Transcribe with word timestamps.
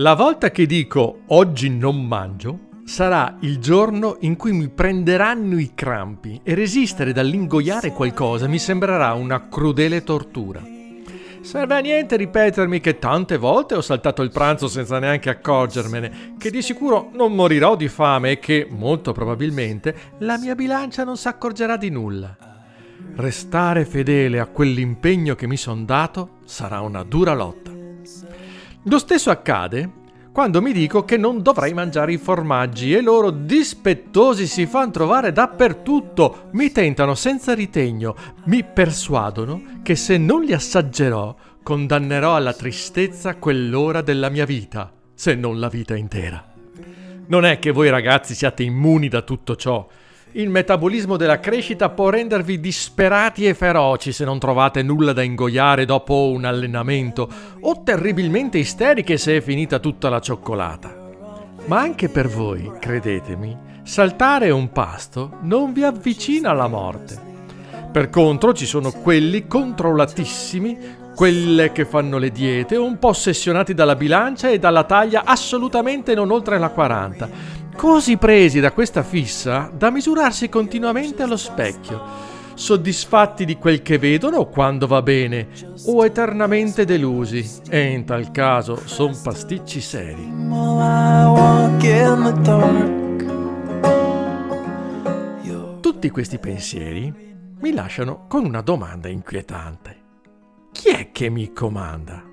La 0.00 0.14
volta 0.14 0.52
che 0.52 0.64
dico 0.64 1.22
oggi 1.26 1.68
non 1.68 2.06
mangio 2.06 2.66
sarà 2.84 3.36
il 3.40 3.58
giorno 3.58 4.18
in 4.20 4.36
cui 4.36 4.52
mi 4.52 4.68
prenderanno 4.68 5.58
i 5.58 5.72
crampi 5.74 6.40
e 6.44 6.54
resistere 6.54 7.12
dall'ingoiare 7.12 7.90
qualcosa 7.90 8.46
mi 8.46 8.60
sembrerà 8.60 9.14
una 9.14 9.48
crudele 9.48 10.04
tortura. 10.04 10.62
Serve 11.40 11.74
a 11.74 11.80
niente 11.80 12.16
ripetermi 12.16 12.78
che 12.78 13.00
tante 13.00 13.38
volte 13.38 13.74
ho 13.74 13.80
saltato 13.80 14.22
il 14.22 14.30
pranzo 14.30 14.68
senza 14.68 15.00
neanche 15.00 15.30
accorgermene, 15.30 16.34
che 16.38 16.52
di 16.52 16.62
sicuro 16.62 17.10
non 17.14 17.34
morirò 17.34 17.74
di 17.74 17.88
fame 17.88 18.30
e 18.30 18.38
che, 18.38 18.68
molto 18.70 19.10
probabilmente, 19.10 19.96
la 20.18 20.38
mia 20.38 20.54
bilancia 20.54 21.02
non 21.02 21.16
si 21.16 21.26
accorgerà 21.26 21.76
di 21.76 21.90
nulla. 21.90 22.36
Restare 23.16 23.84
fedele 23.84 24.38
a 24.38 24.46
quell'impegno 24.46 25.34
che 25.34 25.48
mi 25.48 25.56
son 25.56 25.84
dato 25.84 26.38
sarà 26.44 26.82
una 26.82 27.02
dura 27.02 27.34
lotta. 27.34 27.67
Lo 28.88 28.98
stesso 28.98 29.30
accade 29.30 30.06
quando 30.32 30.62
mi 30.62 30.72
dico 30.72 31.04
che 31.04 31.18
non 31.18 31.42
dovrei 31.42 31.74
mangiare 31.74 32.12
i 32.12 32.16
formaggi 32.16 32.94
e 32.94 33.02
loro 33.02 33.30
dispettosi 33.30 34.46
si 34.46 34.64
fanno 34.64 34.92
trovare 34.92 35.30
dappertutto, 35.30 36.48
mi 36.52 36.72
tentano 36.72 37.14
senza 37.14 37.54
ritegno, 37.54 38.16
mi 38.44 38.64
persuadono 38.64 39.80
che 39.82 39.94
se 39.94 40.16
non 40.16 40.42
li 40.42 40.54
assaggerò 40.54 41.34
condannerò 41.62 42.34
alla 42.34 42.54
tristezza 42.54 43.36
quell'ora 43.36 44.00
della 44.00 44.30
mia 44.30 44.46
vita, 44.46 44.90
se 45.12 45.34
non 45.34 45.58
la 45.58 45.68
vita 45.68 45.94
intera. 45.94 46.42
Non 47.26 47.44
è 47.44 47.58
che 47.58 47.72
voi 47.72 47.90
ragazzi 47.90 48.34
siate 48.34 48.62
immuni 48.62 49.08
da 49.08 49.20
tutto 49.20 49.54
ciò, 49.54 49.86
il 50.32 50.50
metabolismo 50.50 51.16
della 51.16 51.40
crescita 51.40 51.88
può 51.88 52.10
rendervi 52.10 52.60
disperati 52.60 53.46
e 53.46 53.54
feroci 53.54 54.12
se 54.12 54.24
non 54.24 54.38
trovate 54.38 54.82
nulla 54.82 55.12
da 55.12 55.22
ingoiare 55.22 55.86
dopo 55.86 56.30
un 56.30 56.44
allenamento, 56.44 57.28
o 57.60 57.82
terribilmente 57.82 58.58
isteriche 58.58 59.16
se 59.16 59.38
è 59.38 59.40
finita 59.40 59.78
tutta 59.78 60.08
la 60.10 60.20
cioccolata. 60.20 61.06
Ma 61.64 61.80
anche 61.80 62.08
per 62.08 62.28
voi, 62.28 62.70
credetemi, 62.78 63.56
saltare 63.82 64.50
un 64.50 64.70
pasto 64.70 65.38
non 65.42 65.72
vi 65.72 65.82
avvicina 65.82 66.50
alla 66.50 66.68
morte. 66.68 67.18
Per 67.90 68.10
contro 68.10 68.52
ci 68.52 68.66
sono 68.66 68.90
quelli 68.92 69.46
controllatissimi, 69.46 71.06
quelle 71.14 71.72
che 71.72 71.84
fanno 71.84 72.18
le 72.18 72.30
diete, 72.30 72.76
un 72.76 72.98
po' 72.98 73.08
ossessionati 73.08 73.74
dalla 73.74 73.96
bilancia 73.96 74.50
e 74.50 74.58
dalla 74.58 74.84
taglia 74.84 75.22
assolutamente 75.24 76.14
non 76.14 76.30
oltre 76.30 76.58
la 76.58 76.68
40, 76.68 77.28
così 77.78 78.16
presi 78.16 78.58
da 78.58 78.72
questa 78.72 79.04
fissa 79.04 79.70
da 79.72 79.90
misurarsi 79.90 80.48
continuamente 80.48 81.22
allo 81.22 81.36
specchio, 81.36 82.02
soddisfatti 82.54 83.44
di 83.44 83.56
quel 83.56 83.82
che 83.82 83.98
vedono 83.98 84.46
quando 84.46 84.88
va 84.88 85.00
bene 85.00 85.46
o 85.86 86.04
eternamente 86.04 86.84
delusi 86.84 87.48
e 87.70 87.92
in 87.92 88.04
tal 88.04 88.32
caso 88.32 88.76
son 88.84 89.16
pasticci 89.22 89.80
seri. 89.80 90.28
Tutti 95.80 96.10
questi 96.10 96.38
pensieri 96.38 97.14
mi 97.60 97.72
lasciano 97.72 98.26
con 98.26 98.44
una 98.44 98.60
domanda 98.60 99.06
inquietante. 99.06 99.96
Chi 100.72 100.88
è 100.88 101.12
che 101.12 101.28
mi 101.28 101.52
comanda? 101.52 102.24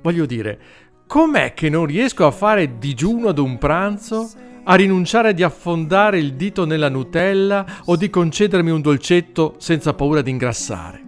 Voglio 0.00 0.24
dire, 0.24 0.58
com'è 1.06 1.52
che 1.52 1.68
non 1.68 1.84
riesco 1.84 2.26
a 2.26 2.30
fare 2.30 2.78
digiuno 2.78 3.28
ad 3.28 3.38
un 3.38 3.58
pranzo 3.58 4.54
a 4.68 4.74
rinunciare 4.74 5.34
di 5.34 5.42
affondare 5.42 6.18
il 6.18 6.34
dito 6.34 6.64
nella 6.64 6.88
Nutella 6.88 7.64
o 7.86 7.96
di 7.96 8.10
concedermi 8.10 8.70
un 8.70 8.80
dolcetto 8.80 9.54
senza 9.58 9.94
paura 9.94 10.22
di 10.22 10.30
ingrassare. 10.30 11.04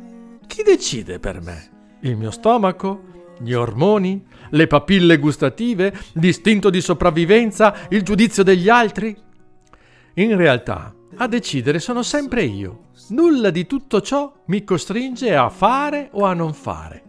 Chi 0.46 0.62
decide 0.62 1.18
per 1.18 1.40
me? 1.40 1.70
Il 2.00 2.16
mio 2.16 2.30
stomaco? 2.30 3.02
Gli 3.40 3.52
ormoni? 3.52 4.24
Le 4.50 4.66
papille 4.66 5.18
gustative? 5.18 5.92
L'istinto 6.14 6.70
di 6.70 6.80
sopravvivenza? 6.80 7.74
Il 7.88 8.02
giudizio 8.02 8.42
degli 8.42 8.68
altri? 8.68 9.16
In 10.14 10.36
realtà, 10.36 10.94
a 11.16 11.26
decidere 11.26 11.80
sono 11.80 12.02
sempre 12.02 12.44
io. 12.44 12.86
Nulla 13.08 13.50
di 13.50 13.66
tutto 13.66 14.00
ciò 14.00 14.32
mi 14.46 14.62
costringe 14.62 15.34
a 15.34 15.48
fare 15.48 16.10
o 16.12 16.24
a 16.24 16.34
non 16.34 16.52
fare. 16.52 17.04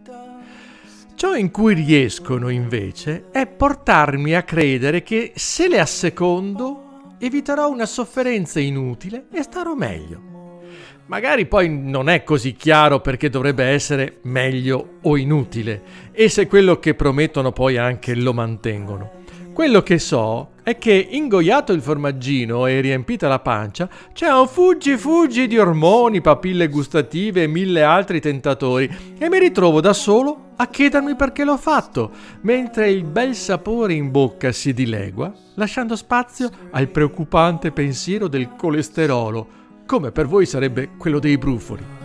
Ciò 1.20 1.34
in 1.34 1.50
cui 1.50 1.74
riescono 1.74 2.48
invece 2.48 3.24
è 3.30 3.46
portarmi 3.46 4.34
a 4.34 4.42
credere 4.42 5.02
che 5.02 5.32
se 5.34 5.68
le 5.68 5.78
assecondo 5.78 7.16
eviterò 7.18 7.68
una 7.68 7.84
sofferenza 7.84 8.58
inutile 8.58 9.26
e 9.30 9.42
starò 9.42 9.74
meglio. 9.74 10.60
Magari 11.08 11.44
poi 11.44 11.68
non 11.68 12.08
è 12.08 12.24
così 12.24 12.54
chiaro 12.54 13.00
perché 13.00 13.28
dovrebbe 13.28 13.64
essere 13.64 14.20
meglio 14.22 14.92
o 15.02 15.18
inutile 15.18 15.82
e 16.10 16.30
se 16.30 16.46
quello 16.46 16.78
che 16.78 16.94
promettono 16.94 17.52
poi 17.52 17.76
anche 17.76 18.14
lo 18.14 18.32
mantengono. 18.32 19.19
Quello 19.52 19.82
che 19.82 19.98
so 19.98 20.52
è 20.62 20.78
che 20.78 21.08
ingoiato 21.10 21.72
il 21.72 21.82
formaggino 21.82 22.66
e 22.66 22.80
riempita 22.80 23.28
la 23.28 23.40
pancia, 23.40 23.88
c'è 24.12 24.28
un 24.28 24.46
fuggi 24.46 24.96
fuggi 24.96 25.46
di 25.46 25.58
ormoni, 25.58 26.20
papille 26.20 26.68
gustative 26.68 27.42
e 27.42 27.46
mille 27.46 27.82
altri 27.82 28.20
tentatori 28.20 28.88
e 29.18 29.28
mi 29.28 29.38
ritrovo 29.38 29.80
da 29.80 29.92
solo 29.92 30.50
a 30.56 30.66
chiedermi 30.66 31.16
perché 31.16 31.44
l'ho 31.44 31.56
fatto, 31.56 32.10
mentre 32.42 32.90
il 32.90 33.04
bel 33.04 33.34
sapore 33.34 33.94
in 33.94 34.10
bocca 34.10 34.52
si 34.52 34.72
dilegua, 34.72 35.32
lasciando 35.54 35.96
spazio 35.96 36.50
al 36.70 36.88
preoccupante 36.88 37.72
pensiero 37.72 38.28
del 38.28 38.54
colesterolo, 38.56 39.58
come 39.86 40.12
per 40.12 40.26
voi 40.26 40.46
sarebbe 40.46 40.90
quello 40.96 41.18
dei 41.18 41.36
brufoli. 41.38 41.98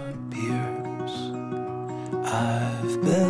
I've 2.27 2.97
been. 3.01 3.24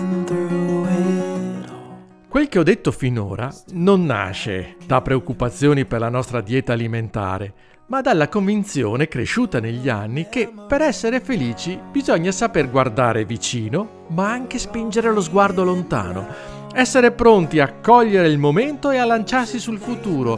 Quel 2.36 2.50
che 2.50 2.60
ho 2.60 2.64
detto 2.64 2.92
finora 2.92 3.50
non 3.76 4.04
nasce 4.04 4.76
da 4.86 5.02
preoccupazioni 5.02 5.86
per 5.86 6.02
la 6.02 6.10
nostra 6.10 6.42
dieta 6.42 6.74
alimentare, 6.74 7.54
ma 7.88 8.02
dalla 8.02 8.28
convinzione 8.28 9.08
cresciuta 9.08 9.62
negli 9.62 9.88
anni 9.88 10.28
che 10.28 10.52
per 10.68 10.82
essere 10.82 11.22
felici 11.22 11.80
bisogna 11.90 12.34
saper 12.34 12.70
guardare 12.70 13.24
vicino, 13.24 14.04
ma 14.10 14.32
anche 14.32 14.60
spingere 14.60 15.14
lo 15.14 15.22
sguardo 15.22 15.64
lontano, 15.64 16.28
essere 16.74 17.14
pronti 17.14 17.62
a 17.62 17.72
cogliere 17.72 18.28
il 18.28 18.38
momento 18.38 18.92
e 18.92 18.98
a 18.98 19.06
lanciarsi 19.06 19.58
sul 19.58 19.80
futuro, 19.80 20.38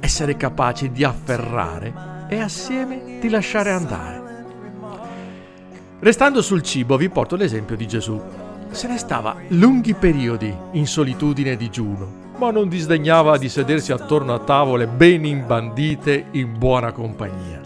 essere 0.00 0.36
capaci 0.36 0.92
di 0.92 1.02
afferrare 1.02 2.26
e 2.28 2.40
assieme 2.40 3.16
di 3.22 3.30
lasciare 3.30 3.70
andare. 3.70 4.44
Restando 6.00 6.42
sul 6.42 6.60
cibo 6.60 6.98
vi 6.98 7.08
porto 7.08 7.36
l'esempio 7.36 7.74
di 7.74 7.88
Gesù 7.88 8.47
se 8.70 8.88
ne 8.88 8.98
stava 8.98 9.36
lunghi 9.48 9.94
periodi 9.94 10.54
in 10.72 10.86
solitudine 10.86 11.52
e 11.52 11.56
digiuno, 11.56 12.26
ma 12.36 12.50
non 12.50 12.68
disdegnava 12.68 13.36
di 13.36 13.48
sedersi 13.48 13.92
attorno 13.92 14.34
a 14.34 14.38
tavole 14.38 14.86
ben 14.86 15.24
imbandite 15.24 16.26
in 16.32 16.56
buona 16.56 16.92
compagnia. 16.92 17.60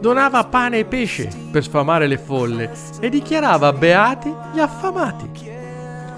Donava 0.00 0.44
pane 0.44 0.78
e 0.78 0.84
pesce 0.84 1.28
per 1.50 1.64
sfamare 1.64 2.06
le 2.06 2.18
folle 2.18 2.70
e 3.00 3.08
dichiarava 3.08 3.72
beati 3.72 4.32
gli 4.52 4.60
affamati. 4.60 5.28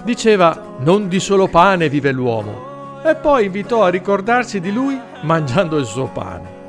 Diceva 0.03 0.75
non 0.79 1.07
di 1.07 1.19
solo 1.19 1.47
pane 1.47 1.89
vive 1.89 2.11
l'uomo 2.11 3.01
e 3.03 3.15
poi 3.15 3.45
invitò 3.45 3.83
a 3.83 3.89
ricordarsi 3.89 4.59
di 4.59 4.71
lui 4.71 4.99
mangiando 5.21 5.77
il 5.77 5.85
suo 5.85 6.05
pane. 6.07 6.59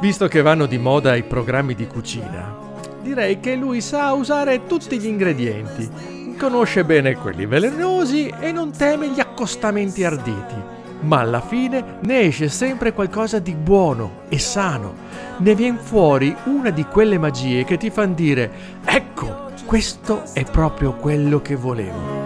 Visto 0.00 0.28
che 0.28 0.40
vanno 0.40 0.66
di 0.66 0.78
moda 0.78 1.14
i 1.14 1.24
programmi 1.24 1.74
di 1.74 1.86
cucina, 1.86 2.67
direi 3.02 3.40
che 3.40 3.54
lui 3.54 3.80
sa 3.80 4.12
usare 4.12 4.66
tutti 4.66 4.98
gli 4.98 5.06
ingredienti, 5.06 6.36
conosce 6.38 6.84
bene 6.84 7.16
quelli 7.16 7.46
velenosi 7.46 8.32
e 8.40 8.52
non 8.52 8.70
teme 8.70 9.08
gli 9.08 9.20
accostamenti 9.20 10.04
arditi. 10.04 10.76
Ma 11.00 11.20
alla 11.20 11.40
fine 11.40 11.98
ne 12.00 12.20
esce 12.20 12.48
sempre 12.48 12.92
qualcosa 12.92 13.38
di 13.38 13.54
buono 13.54 14.22
e 14.28 14.38
sano. 14.38 14.94
Ne 15.38 15.54
viene 15.54 15.78
fuori 15.78 16.34
una 16.46 16.70
di 16.70 16.84
quelle 16.84 17.18
magie 17.18 17.64
che 17.64 17.76
ti 17.76 17.90
fanno 17.90 18.14
dire: 18.14 18.50
Ecco, 18.84 19.50
questo 19.64 20.22
è 20.32 20.44
proprio 20.44 20.94
quello 20.94 21.40
che 21.40 21.54
volevo. 21.54 22.16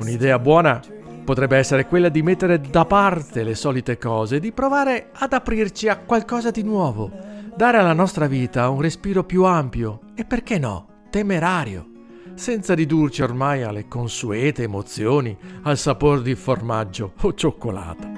Un'idea 0.00 0.38
buona 0.38 0.80
potrebbe 1.28 1.58
essere 1.58 1.84
quella 1.84 2.08
di 2.08 2.22
mettere 2.22 2.58
da 2.58 2.86
parte 2.86 3.42
le 3.42 3.54
solite 3.54 3.98
cose, 3.98 4.40
di 4.40 4.50
provare 4.50 5.10
ad 5.12 5.34
aprirci 5.34 5.86
a 5.86 5.98
qualcosa 5.98 6.50
di 6.50 6.62
nuovo, 6.62 7.10
dare 7.54 7.76
alla 7.76 7.92
nostra 7.92 8.26
vita 8.26 8.70
un 8.70 8.80
respiro 8.80 9.24
più 9.24 9.44
ampio 9.44 10.00
e 10.14 10.24
perché 10.24 10.58
no, 10.58 11.02
temerario, 11.10 11.86
senza 12.32 12.74
ridurci 12.74 13.20
ormai 13.20 13.62
alle 13.62 13.86
consuete 13.88 14.62
emozioni, 14.62 15.36
al 15.64 15.76
sapore 15.76 16.22
di 16.22 16.34
formaggio 16.34 17.12
o 17.20 17.34
cioccolato. 17.34 18.17